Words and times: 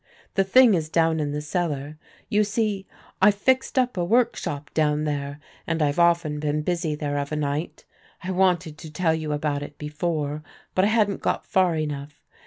The 0.33 0.43
thing 0.43 0.73
is 0.73 0.89
down 0.89 1.19
in 1.19 1.31
the 1.31 1.41
cellar. 1.43 1.99
You 2.27 2.43
see, 2.43 2.87
I 3.21 3.29
fixed 3.29 3.77
up 3.77 3.97
a 3.97 4.03
workshop 4.03 4.71
down 4.73 5.03
there, 5.03 5.39
and 5.67 5.79
I've 5.79 5.99
often 5.99 6.39
been 6.39 6.63
busy 6.63 6.95
there 6.95 7.19
of 7.19 7.31
a 7.31 7.35
night. 7.35 7.85
I 8.23 8.31
wanted 8.31 8.79
to 8.79 8.89
tell 8.91 9.13
you 9.13 9.31
about 9.31 9.61
it 9.61 9.77
before, 9.77 10.41
but 10.73 10.85
I 10.85 10.87
hadn't 10.87 11.21
got 11.21 11.45
far 11.45 11.75
enough. 11.75 12.19